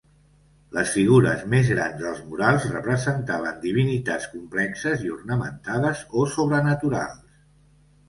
[0.77, 7.27] Les figures més grans dels murals representaven divinitats complexes i ornamentades o sobrenaturals.